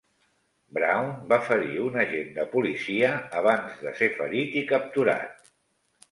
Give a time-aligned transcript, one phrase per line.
[0.75, 3.09] Brown va ferir un agent de policia
[3.41, 5.53] abans de ser ferit i capturat.